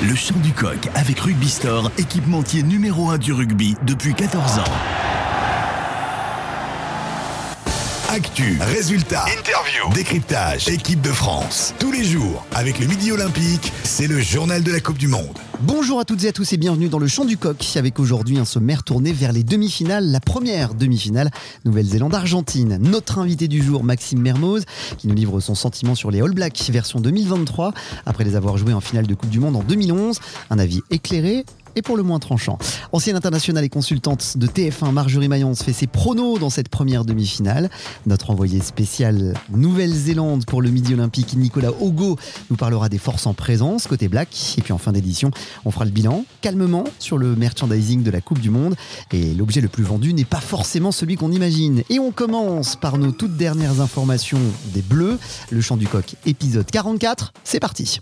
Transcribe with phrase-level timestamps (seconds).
[0.00, 5.07] Le chant du coq avec Rugby Store, équipementier numéro 1 du rugby depuis 14 ans.
[8.10, 11.74] Actu, résultats, interview, décryptage, équipe de France.
[11.78, 15.36] Tous les jours, avec le Midi Olympique, c'est le journal de la Coupe du Monde.
[15.60, 18.38] Bonjour à toutes et à tous et bienvenue dans le Chant du Coq, avec aujourd'hui
[18.38, 20.10] un sommaire tourné vers les demi-finales.
[20.10, 21.30] La première demi-finale,
[21.66, 22.78] Nouvelle-Zélande-Argentine.
[22.80, 24.64] Notre invité du jour, Maxime Mermoz,
[24.96, 27.74] qui nous livre son sentiment sur les All Blacks version 2023,
[28.06, 30.18] après les avoir joués en finale de Coupe du Monde en 2011.
[30.48, 31.44] Un avis éclairé
[31.82, 32.58] pour le moins tranchant.
[32.92, 37.70] Ancienne internationale et consultante de TF1, Marjorie Mayence fait ses pronos dans cette première demi-finale.
[38.06, 42.16] Notre envoyé spécial Nouvelle-Zélande pour le Midi Olympique, Nicolas Ogo,
[42.50, 44.28] nous parlera des forces en présence côté Black.
[44.58, 45.30] Et puis en fin d'édition,
[45.64, 48.74] on fera le bilan calmement sur le merchandising de la Coupe du Monde.
[49.12, 51.82] Et l'objet le plus vendu n'est pas forcément celui qu'on imagine.
[51.90, 54.40] Et on commence par nos toutes dernières informations
[54.74, 55.18] des Bleus.
[55.50, 57.32] Le chant du coq, épisode 44.
[57.44, 58.00] C'est parti.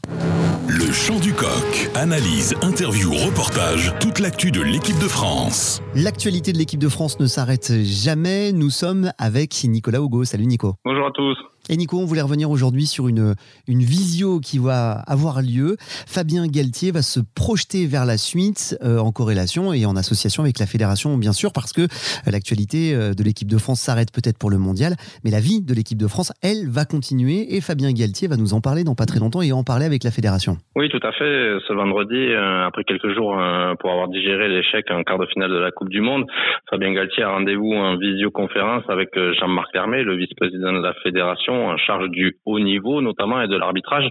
[0.68, 1.90] Le chant du coq.
[1.94, 3.65] Analyse, interview, reportage.
[3.98, 5.82] Toute l'actu de l'équipe de France.
[5.96, 8.52] L'actualité de l'équipe de France ne s'arrête jamais.
[8.52, 10.24] Nous sommes avec Nicolas Hugo.
[10.24, 10.74] Salut Nico.
[10.84, 11.36] Bonjour à tous.
[11.68, 13.34] Et Nico, on voulait revenir aujourd'hui sur une,
[13.66, 15.76] une visio qui va avoir lieu.
[16.06, 20.60] Fabien Galtier va se projeter vers la suite euh, en corrélation et en association avec
[20.60, 24.38] la fédération, bien sûr, parce que euh, l'actualité euh, de l'équipe de France s'arrête peut-être
[24.38, 24.94] pour le mondial,
[25.24, 28.54] mais la vie de l'équipe de France, elle, va continuer et Fabien Galtier va nous
[28.54, 30.58] en parler dans pas très longtemps et en parler avec la fédération.
[30.76, 31.58] Oui, tout à fait.
[31.66, 32.30] Ce vendredi,
[32.66, 33.34] après quelques jours
[33.80, 36.26] pour avoir digéré l'échec en quart de finale de la Coupe du Monde,
[36.70, 41.76] Fabien Galtier a rendez-vous en visioconférence avec Jean-Marc Hermé, le vice-président de la fédération en
[41.76, 44.08] charge du haut niveau notamment et de l'arbitrage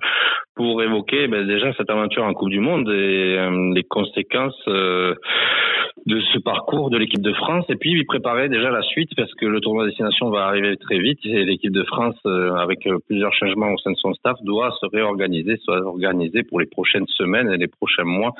[0.55, 5.15] pour évoquer ben, déjà cette aventure en Coupe du Monde et euh, les conséquences euh,
[6.05, 9.33] de ce parcours de l'équipe de France et puis lui préparer déjà la suite parce
[9.33, 13.33] que le tournoi destination va arriver très vite et l'équipe de France euh, avec plusieurs
[13.33, 17.51] changements au sein de son staff doit se réorganiser, se réorganiser pour les prochaines semaines
[17.51, 18.33] et les prochains mois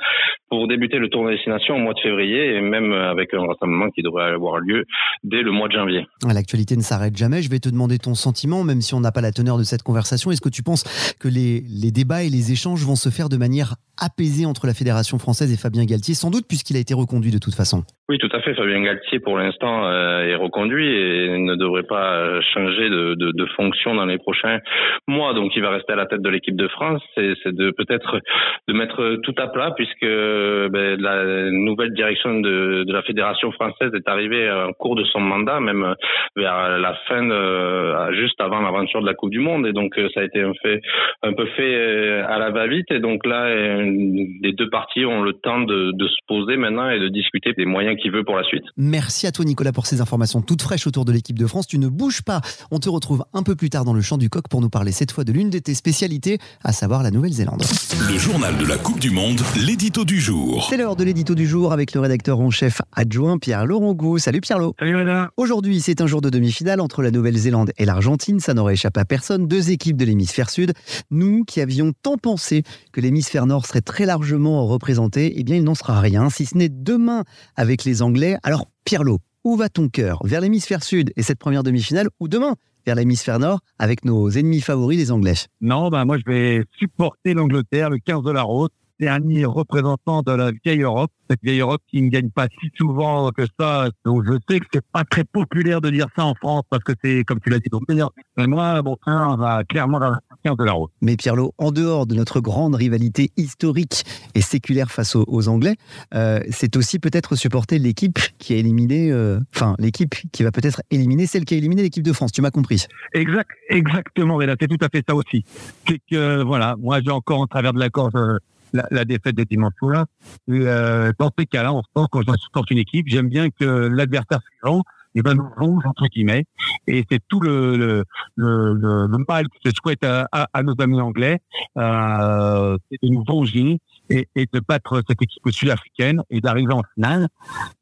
[0.48, 4.02] pour débuter le tournoi destination au mois de février et même avec un rassemblement qui
[4.02, 4.84] devrait avoir lieu
[5.24, 6.06] dès le mois de janvier.
[6.32, 7.42] L'actualité ne s'arrête jamais.
[7.42, 9.82] Je vais te demander ton sentiment, même si on n'a pas la teneur de cette
[9.82, 10.30] conversation.
[10.30, 10.84] Est-ce que tu penses
[11.18, 14.74] que les, les débats et les échanges vont se faire de manière apaisée entre la
[14.74, 18.18] Fédération française et Fabien Galtier, sans doute puisqu'il a été reconduit de toute façon oui,
[18.18, 18.54] tout à fait.
[18.54, 23.94] Fabien Galtier, pour l'instant, euh, est reconduit et ne devrait pas euh, changer de, fonction
[23.94, 24.60] dans les prochains
[25.08, 25.34] mois.
[25.34, 27.02] Donc, il va rester à la tête de l'équipe de France.
[27.16, 28.20] C'est de peut-être
[28.68, 33.90] de mettre tout à plat, puisque ben, la nouvelle direction de, de, la fédération française
[33.92, 35.94] est arrivée en cours de son mandat, même
[36.36, 39.66] vers la fin, de, juste avant l'aventure de la Coupe du Monde.
[39.66, 40.80] Et donc, ça a été un fait
[41.22, 42.90] un peu fait à la va-vite.
[42.90, 46.98] Et donc là, les deux parties ont le temps de, de se poser maintenant et
[46.98, 48.64] de discuter des moyens qui veut pour la suite.
[48.76, 51.66] Merci à toi Nicolas pour ces informations toutes fraîches autour de l'équipe de France.
[51.66, 52.40] Tu ne bouges pas.
[52.70, 54.92] On te retrouve un peu plus tard dans le champ du coq pour nous parler
[54.92, 57.62] cette fois de l'une de tes spécialités, à savoir la Nouvelle-Zélande.
[58.10, 60.66] Le journal de la Coupe du Monde, l'édito du jour.
[60.68, 64.18] C'est l'heure de l'édito du jour avec le rédacteur en chef adjoint Pierre Laurent Gou.
[64.18, 64.58] Salut Pierre.
[64.78, 65.30] Salut Reda.
[65.36, 68.40] Aujourd'hui, c'est un jour de demi-finale entre la Nouvelle-Zélande et l'Argentine.
[68.40, 69.46] Ça n'aurait échappé à personne.
[69.46, 70.72] Deux équipes de l'hémisphère sud.
[71.10, 75.64] Nous qui avions tant pensé que l'hémisphère nord serait très largement représenté, eh bien il
[75.64, 77.24] n'en sera rien, si ce n'est demain
[77.56, 78.36] avec les Anglais.
[78.42, 80.20] Alors Pierlot, où va ton cœur?
[80.24, 82.54] Vers l'hémisphère sud et cette première demi-finale ou demain
[82.84, 85.34] vers l'hémisphère nord avec nos ennemis favoris, les Anglais?
[85.60, 90.32] Non, ben moi je vais supporter l'Angleterre, le 15 de la route, dernier représentant de
[90.32, 93.88] la vieille Europe, cette vieille Europe qui ne gagne pas si souvent que ça.
[94.04, 96.92] Donc je sais que c'est pas très populaire de dire ça en France parce que
[97.02, 100.16] c'est, comme tu l'as dit, donc mais moi, bon, on va clairement dans
[100.54, 100.92] de la route.
[101.00, 105.76] Mais Pierlot, en dehors de notre grande rivalité historique et séculaire face aux, Anglais,
[106.14, 110.82] euh, c'est aussi peut-être supporter l'équipe qui a éliminé, euh, enfin l'équipe qui va peut-être
[110.90, 112.32] éliminer celle qui a éliminé l'équipe de France.
[112.32, 115.44] Tu m'as compris Exact, exactement, Réla, c'est tout à fait ça aussi.
[115.88, 118.40] C'est que voilà, moi j'ai encore en travers de la corde
[118.74, 120.06] euh, la, défaite des dimanche là.
[120.50, 124.40] Euh, dans ces cas-là, on sent quand je supporte une équipe, j'aime bien que l'adversaire
[124.42, 124.82] suivant
[125.16, 126.44] eh ben, nous ronge, entre guillemets.
[126.86, 128.04] Et c'est tout le, le,
[128.36, 128.74] le,
[129.06, 131.40] le, mal que je souhaite à, à, nos amis anglais,
[131.78, 133.80] euh, c'est de nous venger
[134.10, 137.28] et, et, de battre cette équipe sud-africaine et d'arriver en finale,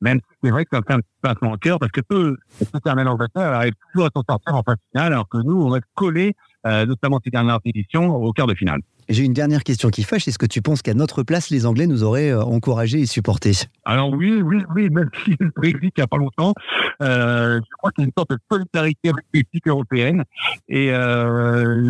[0.00, 2.36] même si c'est vrai que ça fait un petit pincement au cœur parce que peu,
[2.58, 4.62] cette Angleterre arrive toujours à s'en sortir en
[4.92, 6.34] finale alors que nous, on reste collés,
[6.66, 8.80] euh, notamment ces dernières éditions, au quart de finale.
[9.08, 10.26] J'ai une dernière question qui fâche.
[10.28, 13.52] Est-ce que tu penses qu'à notre place, les Anglais nous auraient euh, encouragés et supportés?
[13.84, 16.54] Alors oui, oui, oui, même si le Brexit il n'y a pas longtemps,
[17.02, 20.24] euh, je crois qu'il y a une sorte de solidarité avec l'équipe européenne.
[20.68, 21.82] Et euh,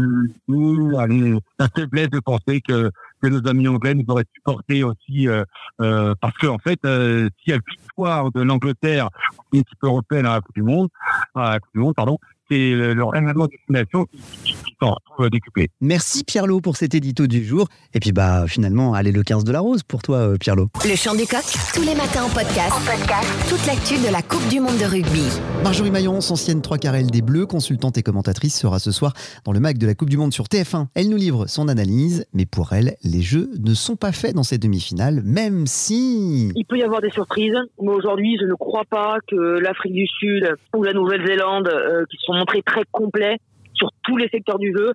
[0.49, 2.91] nous, allez, la faiblesse de penser que,
[3.29, 5.45] nos amis anglais nous auraient supportés aussi, euh,
[5.81, 9.09] euh, parce qu'en en fait, euh, s'il y a victoire de l'Angleterre,
[9.53, 10.89] une équipe européenne à la Coupe du Monde,
[11.35, 12.19] à la Coupe du Monde, pardon,
[12.55, 14.07] c'est le, le règlement de destination
[14.45, 15.69] qui, s'en retrouve décuplé.
[15.81, 17.69] Merci Pierlot pour cet édito du jour.
[17.95, 20.69] Et puis bah finalement, allez le 15 de la rose pour toi euh, Pierlot.
[20.85, 22.73] Le chant du coq, tous les matins en podcast.
[22.73, 23.49] En podcast.
[23.49, 25.25] Toute l'actu de la Coupe du Monde de rugby.
[25.63, 29.13] Marjorie Maillon, ancienne 3 carrel des Bleus, consultante et commentatrice, sera ce soir
[29.45, 30.87] dans le mag de la Coupe du Monde sur TF1.
[30.95, 34.43] Elle nous livre son analyse, mais pour elle, les jeux ne sont pas faits dans
[34.43, 36.53] ces demi-finales, même si...
[36.55, 40.07] Il peut y avoir des surprises, mais aujourd'hui, je ne crois pas que l'Afrique du
[40.07, 43.39] Sud ou la Nouvelle-Zélande, euh, qui sont montrés très complets
[43.73, 44.93] sur tous les secteurs du jeu,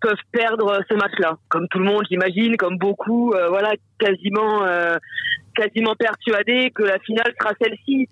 [0.00, 1.38] peuvent perdre ce match-là.
[1.48, 4.96] Comme tout le monde, j'imagine, comme beaucoup, euh, voilà, quasiment, euh,
[5.54, 8.08] quasiment persuadé que la finale sera celle-ci.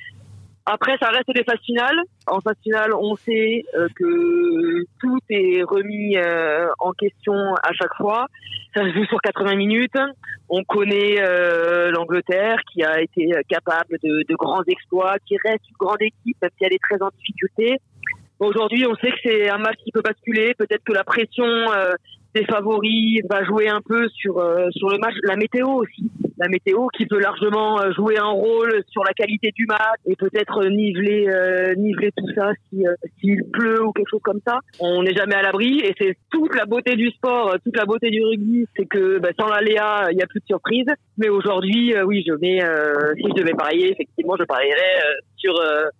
[0.70, 1.98] Après, ça reste des phases finales.
[2.26, 7.32] En phase finale, on sait euh, que tout est remis euh, en question
[7.62, 8.26] à chaque fois.
[8.74, 9.96] Ça se joue sur 80 minutes.
[10.50, 15.76] On connaît euh, l'Angleterre qui a été capable de, de, grands exploits, qui reste une
[15.78, 17.78] grande équipe, même si elle est très en difficulté.
[18.40, 20.54] Aujourd'hui, on sait que c'est un match qui peut basculer.
[20.54, 21.92] Peut-être que la pression euh,
[22.34, 25.14] des favoris va jouer un peu sur euh, sur le match.
[25.24, 29.52] La météo aussi, la météo qui peut largement euh, jouer un rôle sur la qualité
[29.54, 32.84] du match et peut-être niveler euh, niveler tout ça si
[33.20, 34.58] s'il pleut ou quelque chose comme ça.
[34.80, 38.10] On n'est jamais à l'abri et c'est toute la beauté du sport, toute la beauté
[38.10, 40.86] du rugby, c'est que bah, sans l'aléa, il n'y a plus de surprise.
[41.16, 42.60] Mais aujourd'hui, oui, je mets
[43.16, 45.02] si je devais parier, effectivement, je parierais
[45.36, 45.54] sur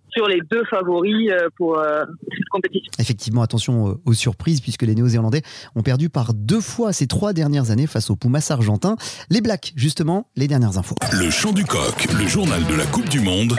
[0.09, 2.91] sur les deux favoris pour cette compétition.
[2.99, 5.41] Effectivement, attention aux surprises puisque les Néo-Zélandais
[5.75, 8.95] ont perdu par deux fois ces trois dernières années face aux Pumas argentins.
[9.29, 10.95] Les Blacks, justement, les dernières infos.
[11.11, 13.55] Le chant du coq, le journal de la Coupe du Monde.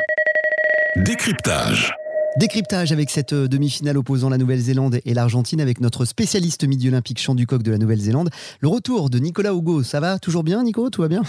[0.96, 1.93] Décryptage.
[2.38, 7.34] Décryptage avec cette demi-finale opposant la Nouvelle-Zélande et l'Argentine avec notre spécialiste midi olympique chant
[7.34, 8.31] du coq de la Nouvelle-Zélande.
[8.61, 9.82] Le retour de Nicolas Hugo.
[9.82, 10.90] Ça va toujours bien, Nico?
[10.90, 11.22] Tout va bien?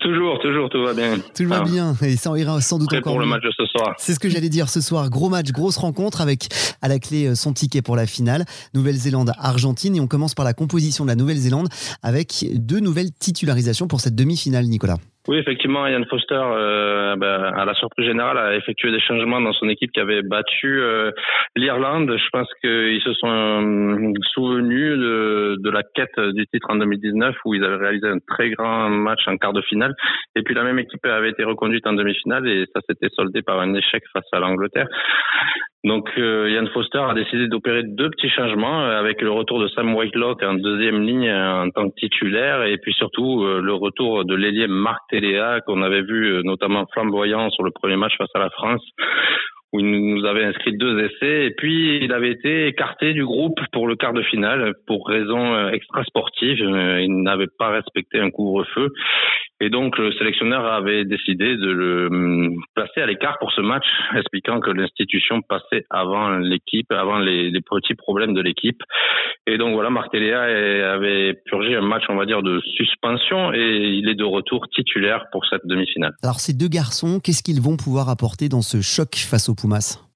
[0.00, 1.18] Toujours, toujours, tout va bien.
[1.34, 1.64] Tout va ah.
[1.64, 3.94] bien, et ça ira sans doute Prêt encore pour le match de ce soir.
[3.98, 5.10] C'est ce que j'allais dire ce soir.
[5.10, 6.48] Gros match, grosse rencontre avec
[6.80, 8.44] à la clé son ticket pour la finale.
[8.74, 9.96] Nouvelle-Zélande, Argentine.
[9.96, 11.68] Et on commence par la composition de la Nouvelle-Zélande
[12.02, 14.98] avec deux nouvelles titularisations pour cette demi-finale, Nicolas.
[15.28, 19.52] Oui, effectivement, Ian Foster, euh, ben, à la surprise générale, a effectué des changements dans
[19.52, 21.12] son équipe qui avait battu euh,
[21.54, 22.12] l'Irlande.
[22.16, 27.36] Je pense qu'ils se sont euh, souvenus de, de, la quête du titre en 2019
[27.44, 29.94] où ils avaient réalisé un très grand match en quart de finale.
[30.34, 33.60] Et puis la même équipe avait été reconduite en demi-finale et ça s'était soldé par
[33.60, 34.88] un échec face à l'Angleterre.
[35.84, 39.94] Donc euh, Foster a décidé d'opérer deux petits changements euh, avec le retour de Sam
[39.94, 44.24] Whitelock en deuxième ligne euh, en tant que titulaire et puis surtout euh, le retour
[44.24, 48.38] de l'ailier Marc Téléa qu'on avait vu notamment flamboyant sur le premier match face à
[48.38, 48.82] la France
[49.72, 53.58] où il nous avait inscrit deux essais et puis il avait été écarté du groupe
[53.72, 56.58] pour le quart de finale pour raisons extra-sportives.
[56.58, 58.88] Il n'avait pas respecté un couvre-feu
[59.62, 63.84] et donc le sélectionneur avait décidé de le hum, placer à l'écart pour ce match,
[64.16, 68.82] expliquant que l'institution passait avant l'équipe, avant les, petits problèmes de l'équipe.
[69.46, 70.42] Et donc voilà, Marc Téléa
[70.92, 75.26] avait purgé un match, on va dire, de suspension et il est de retour titulaire
[75.30, 76.12] pour cette demi-finale.
[76.24, 79.54] Alors ces deux garçons, qu'est-ce qu'ils vont pouvoir apporter dans ce choc face aux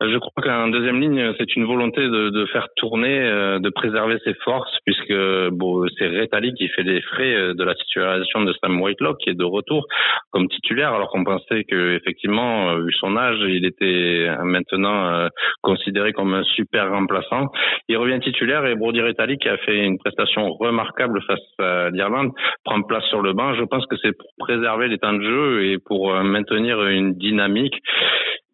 [0.03, 4.19] Je crois qu'en deuxième ligne, c'est une volonté de, de, faire tourner, euh, de préserver
[4.25, 5.15] ses forces, puisque
[5.53, 9.31] bon, c'est Retali qui fait les frais euh, de la titularisation de Sam Whitelock, qui
[9.31, 9.87] est de retour
[10.33, 15.29] comme titulaire, alors qu'on pensait que effectivement, euh, vu son âge, il était maintenant
[15.63, 17.47] considéré comme un super remplaçant.
[17.89, 22.33] Il revient titulaire et Brody Retali, qui a fait une prestation remarquable face à l'Irlande,
[22.65, 23.55] prend place sur le banc.
[23.55, 27.77] Je pense que c'est pour préserver les temps de jeu et pour maintenir une dynamique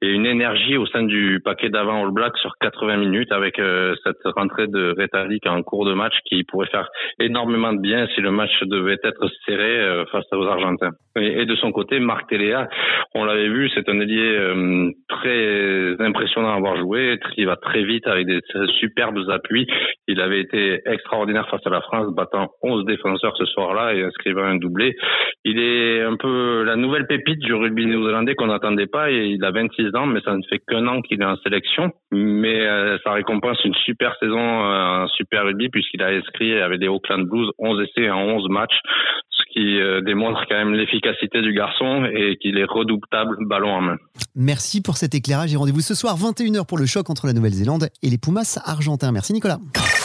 [0.03, 3.95] et une énergie au sein du paquet d'avant All Black sur 80 minutes avec euh,
[4.03, 6.89] cette rentrée de Rétalique en cours de match qui pourrait faire
[7.21, 10.91] énormément de bien si le match devait être serré euh, face aux Argentins.
[11.17, 12.69] Et, et, de son côté, Marc Téléa,
[13.15, 15.31] on l'avait vu, c'est un ailier euh, très
[16.01, 18.41] impressionnant à avoir joué, il va très vite avec des
[18.81, 19.67] superbes appuis.
[20.09, 24.45] Il avait été extraordinaire face à la France, battant 11 défenseurs ce soir-là et inscrivant
[24.45, 24.97] un doublé.
[25.45, 29.51] Il est un peu la nouvelle pépite du rugby néo-zélandais qu'on n'attendait pas il a
[29.51, 31.91] 26 ans, mais ça ne fait qu'un an qu'il est en sélection.
[32.11, 36.81] Mais euh, ça récompense une super saison euh, en Super Rugby puisqu'il a inscrit avec
[36.81, 38.79] les Auckland Blues 11 essais en 11 matchs,
[39.31, 43.81] ce qui euh, démontre quand même l'efficacité du garçon et qu'il est redoutable ballon en
[43.81, 43.97] main.
[44.35, 47.89] Merci pour cet éclairage et rendez-vous ce soir 21h pour le choc entre la Nouvelle-Zélande
[48.03, 49.13] et les Pumas argentins.
[49.13, 49.59] Merci Nicolas.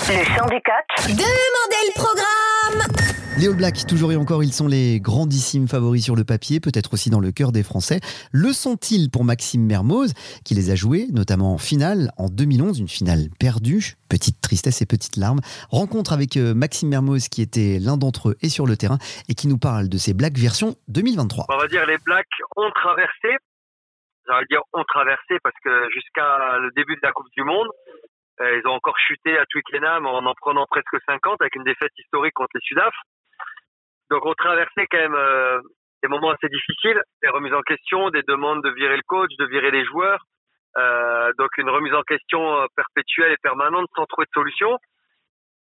[0.10, 1.08] Le chant du coq.
[1.08, 3.08] Demandez le programme
[3.40, 6.94] les All Blacks, toujours et encore, ils sont les grandissimes favoris sur le papier, peut-être
[6.94, 8.00] aussi dans le cœur des Français.
[8.32, 12.88] Le sont-ils pour Maxime Mermoz, qui les a joués, notamment en finale, en 2011, une
[12.88, 15.42] finale perdue, petite tristesse et petites larmes.
[15.70, 18.98] Rencontre avec Maxime Mermoz, qui était l'un d'entre eux et sur le terrain,
[19.30, 21.46] et qui nous parle de ces Blacks version 2023.
[21.50, 23.38] On va dire les Blacks ont traversé,
[24.28, 27.70] j'allais dire ont traversé parce que jusqu'à le début de la Coupe du Monde,
[28.40, 32.36] ils ont encore chuté à Twickenham en en prenant presque 50 avec une défaite historique
[32.36, 32.94] contre les Sudaf.
[34.12, 35.62] Donc on traversait quand même
[36.04, 39.46] des moments assez difficiles, des remises en question, des demandes de virer le coach, de
[39.46, 40.24] virer les joueurs.
[40.78, 44.78] Euh, donc une remise en question perpétuelle et permanente sans trouver de solution.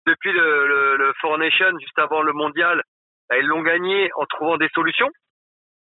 [0.07, 2.83] Depuis le, le, Four Nations, juste avant le mondial,
[3.29, 5.09] bah, ils l'ont gagné en trouvant des solutions.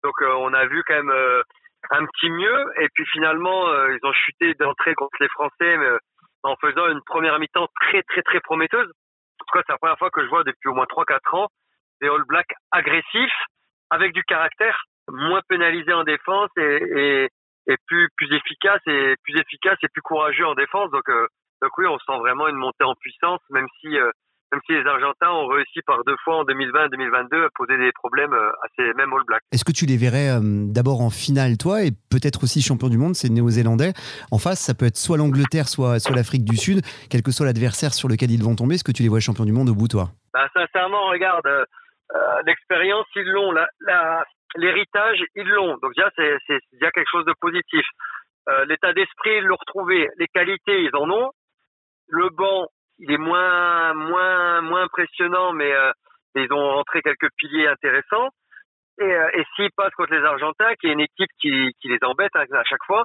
[0.02, 1.42] Donc euh, on a vu quand même euh,
[1.90, 2.64] un petit mieux.
[2.80, 5.88] Et puis finalement, euh, ils ont chuté d'entrée contre les Français mais,
[6.42, 8.88] en faisant une première mi-temps très très très prometteuse.
[8.88, 11.48] En tout cas, c'est la première fois que je vois depuis au moins 3-4 ans
[12.00, 13.42] des All Blacks agressifs,
[13.90, 17.28] avec du caractère, moins pénalisés en défense et, et,
[17.68, 20.90] et plus plus efficace et plus efficace et plus courageux en défense.
[20.90, 21.04] Donc
[21.62, 23.96] donc oui, on sent vraiment une montée en puissance, même si
[24.54, 27.76] même si les Argentins ont réussi par deux fois en 2020 et 2022 à poser
[27.76, 29.42] des problèmes euh, à ces mêmes All Blacks.
[29.50, 32.96] Est-ce que tu les verrais euh, d'abord en finale, toi, et peut-être aussi champion du
[32.96, 33.92] monde, c'est Néo-Zélandais?
[34.30, 37.46] En face, ça peut être soit l'Angleterre, soit, soit l'Afrique du Sud, quel que soit
[37.46, 38.76] l'adversaire sur lequel ils vont tomber.
[38.76, 40.14] Est-ce que tu les vois champion du monde au bout, toi?
[40.32, 41.64] Bah, Sincèrement, regarde, euh,
[42.46, 43.52] l'expérience, ils l'ont.
[44.56, 45.78] L'héritage, ils l'ont.
[45.82, 47.84] Donc déjà, c'est déjà quelque chose de positif.
[48.68, 50.06] L'état d'esprit, ils l'ont retrouvé.
[50.18, 51.30] Les qualités, ils en ont.
[52.06, 55.92] Le banc, il est moins moins moins impressionnant, mais euh,
[56.34, 58.28] ils ont rentré quelques piliers intéressants.
[59.00, 61.98] Et, euh, et s'ils passent contre les Argentins, qui est une équipe qui, qui les
[62.02, 63.04] embête hein, à chaque fois,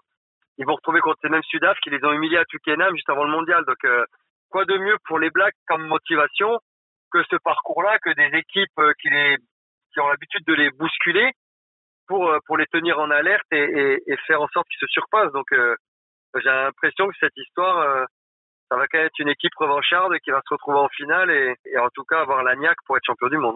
[0.60, 3.24] ils vont retrouver contre ces mêmes Sudaf qui les ont humiliés à Twickenham juste avant
[3.24, 3.66] le mondial.
[3.66, 4.06] Donc euh,
[4.50, 6.60] quoi de mieux pour les Blacks comme motivation
[7.12, 9.38] que ce parcours-là, que des équipes qui les
[9.92, 11.32] qui ont l'habitude de les bousculer
[12.08, 15.32] pour pour les tenir en alerte et, et, et faire en sorte qu'ils se surpassent.
[15.32, 18.06] Donc j'ai l'impression que cette histoire
[18.70, 21.56] ça va quand même être une équipe revancharde qui va se retrouver en finale et,
[21.74, 23.56] et en tout cas avoir l'agnac pour être champion du monde.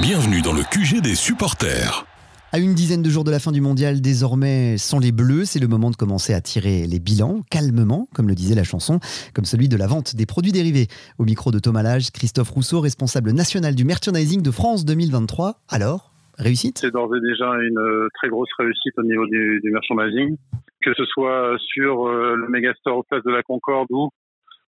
[0.00, 2.04] Bienvenue dans le QG des supporters.
[2.52, 5.58] À une dizaine de jours de la fin du mondial, désormais sans les bleus, c'est
[5.58, 9.00] le moment de commencer à tirer les bilans, calmement, comme le disait la chanson,
[9.34, 10.86] comme celui de la vente des produits dérivés.
[11.18, 15.60] Au micro de Thomas Lage, Christophe Rousseau, responsable national du merchandising de France 2023.
[15.68, 16.78] Alors, réussite?
[16.78, 20.36] C'est d'ores et déjà une euh, très grosse réussite au niveau du, du merchandising
[20.82, 24.10] que ce soit sur euh, le Megastore Place de la Concorde ou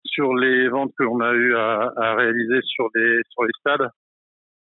[0.05, 3.89] sur les ventes que l'on a eu à, à, réaliser sur les sur les stades.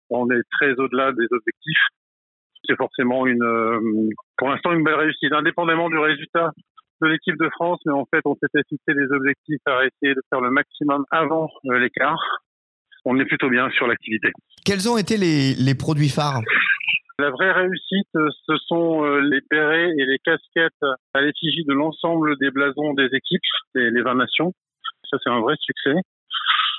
[0.10, 1.86] On est très au-delà des objectifs.
[2.66, 6.52] C'est forcément une, euh, pour l'instant, une belle réussite, indépendamment du résultat
[7.02, 7.80] de l'équipe de France.
[7.86, 11.50] Mais en fait, on s'était fixé des objectifs à essayer de faire le maximum avant
[11.66, 12.22] euh, l'écart.
[13.06, 14.30] On est plutôt bien sur l'activité.
[14.64, 16.40] Quels ont été les, les produits phares?
[17.20, 22.38] La vraie réussite, ce sont euh, les bérets et les casquettes à l'effigie de l'ensemble
[22.40, 23.42] des blasons des équipes,
[23.76, 24.54] les, les 20 nations.
[25.10, 25.94] Ça, c'est un vrai succès.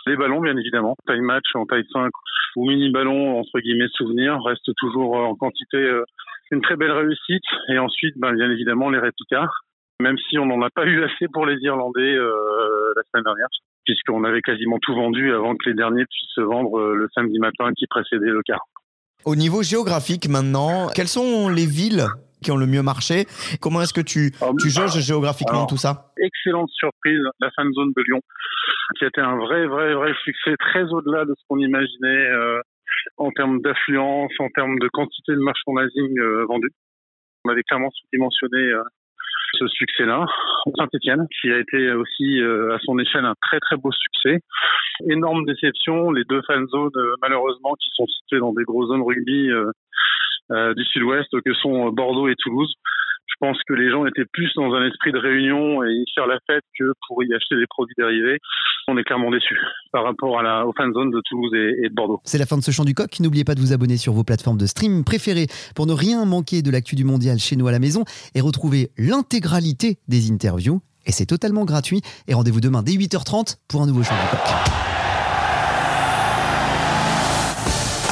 [0.06, 2.10] Les ballons, bien évidemment, taille match en taille 5
[2.56, 6.04] ou mini ballon, entre guillemets, souvenir, reste toujours euh, en quantité euh,
[6.50, 7.44] une très belle réussite.
[7.68, 9.48] Et ensuite, ben, bien évidemment, les réplicas,
[10.00, 13.48] même si on n'en a pas eu assez pour les Irlandais euh, la semaine dernière,
[13.84, 17.70] puisqu'on avait quasiment tout vendu avant que les derniers puissent se vendre le samedi matin
[17.76, 18.64] qui précédait le quart.
[19.24, 22.06] Au niveau géographique maintenant, quelles sont les villes
[22.42, 23.24] qui ont le mieux marché?
[23.60, 26.12] Comment est-ce que tu, ah tu jauges géographiquement alors, tout ça?
[26.18, 28.20] Excellente surprise, la fan zone de Lyon,
[28.98, 32.60] qui a été un vrai, vrai, vrai succès, très au-delà de ce qu'on imaginait euh,
[33.16, 36.68] en termes d'affluence, en termes de quantité de merchandising euh, vendu.
[37.46, 38.82] On avait clairement sous-dimensionné euh,
[39.58, 40.26] ce succès-là.
[40.76, 44.40] Saint-Etienne, qui a été aussi euh, à son échelle un très très beau succès.
[45.08, 49.02] Énorme déception, les deux fan zones euh, malheureusement qui sont situées dans des grosses zones
[49.02, 52.74] rugby euh, du sud-ouest que sont Bordeaux et Toulouse.
[53.26, 56.38] Je pense que les gens étaient plus dans un esprit de réunion et faire la
[56.46, 58.38] fête que pour y acheter des produits dérivés.
[58.86, 59.58] On est clairement déçus
[59.92, 62.20] par rapport à la, aux fan zone de Toulouse et, et de Bordeaux.
[62.24, 63.18] C'est la fin de ce chant du coq.
[63.20, 66.62] N'oubliez pas de vous abonner sur vos plateformes de stream préférées pour ne rien manquer
[66.62, 68.04] de l'actu du mondial chez nous à la maison
[68.34, 70.80] et retrouver l'intégralité des interviews.
[71.06, 72.00] Et c'est totalement gratuit.
[72.28, 74.73] Et rendez-vous demain dès 8h30 pour un nouveau chant du coq.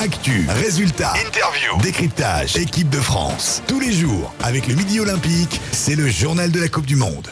[0.02, 3.62] Actu, résultats, interview, décryptage, équipe de France.
[3.68, 7.28] Tous les jours, avec le Midi Olympique, c'est le journal de la Coupe du Monde.